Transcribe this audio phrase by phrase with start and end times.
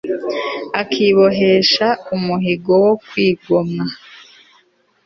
[0.81, 3.85] akibohesha umuhigo wo kwigomwa